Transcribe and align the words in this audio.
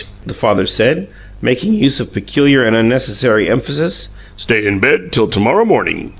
the 0.25 0.33
father 0.33 0.65
said, 0.65 1.07
making 1.43 1.75
use 1.75 1.99
of 1.99 2.11
peculiar 2.11 2.65
and 2.65 2.75
unnecessary 2.75 3.47
emphasis. 3.47 4.09
"Stay 4.35 4.65
in 4.65 4.79
bed 4.79 5.11
till 5.11 5.27
to 5.29 5.39
morrow 5.39 5.63
morning. 5.63 6.09